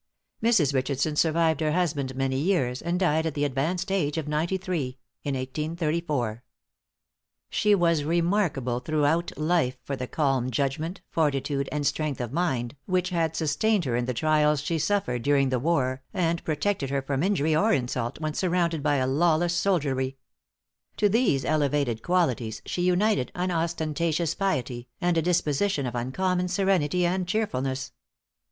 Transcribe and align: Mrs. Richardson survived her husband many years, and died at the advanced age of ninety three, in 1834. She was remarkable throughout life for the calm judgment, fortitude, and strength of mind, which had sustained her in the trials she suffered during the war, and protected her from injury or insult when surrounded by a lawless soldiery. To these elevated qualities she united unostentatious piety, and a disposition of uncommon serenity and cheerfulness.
Mrs. 0.41 0.73
Richardson 0.73 1.15
survived 1.15 1.61
her 1.61 1.73
husband 1.73 2.15
many 2.15 2.39
years, 2.39 2.81
and 2.81 2.99
died 2.99 3.27
at 3.27 3.35
the 3.35 3.43
advanced 3.45 3.91
age 3.91 4.17
of 4.17 4.27
ninety 4.27 4.57
three, 4.57 4.97
in 5.23 5.35
1834. 5.35 6.43
She 7.51 7.75
was 7.75 8.03
remarkable 8.03 8.79
throughout 8.79 9.31
life 9.37 9.77
for 9.83 9.95
the 9.95 10.07
calm 10.07 10.49
judgment, 10.49 11.01
fortitude, 11.11 11.69
and 11.71 11.85
strength 11.85 12.19
of 12.19 12.33
mind, 12.33 12.75
which 12.87 13.09
had 13.11 13.35
sustained 13.35 13.85
her 13.85 13.95
in 13.95 14.05
the 14.05 14.13
trials 14.15 14.59
she 14.61 14.79
suffered 14.79 15.21
during 15.21 15.49
the 15.49 15.59
war, 15.59 16.01
and 16.15 16.43
protected 16.43 16.89
her 16.89 17.03
from 17.03 17.21
injury 17.21 17.55
or 17.55 17.71
insult 17.71 18.19
when 18.19 18.33
surrounded 18.33 18.81
by 18.81 18.95
a 18.95 19.05
lawless 19.05 19.53
soldiery. 19.53 20.17
To 20.97 21.09
these 21.09 21.45
elevated 21.45 22.01
qualities 22.01 22.63
she 22.65 22.81
united 22.81 23.31
unostentatious 23.35 24.33
piety, 24.33 24.89
and 24.99 25.15
a 25.15 25.21
disposition 25.21 25.85
of 25.85 25.93
uncommon 25.93 26.47
serenity 26.47 27.05
and 27.05 27.27
cheerfulness. 27.27 27.93